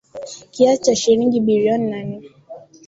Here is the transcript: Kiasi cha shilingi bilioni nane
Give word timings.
Kiasi 0.51 0.81
cha 0.83 0.95
shilingi 0.95 1.39
bilioni 1.39 1.89
nane 1.89 2.21